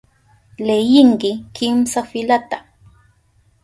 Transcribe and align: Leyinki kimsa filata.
Leyinki 0.67 1.31
kimsa 1.55 1.99
filata. 2.09 2.57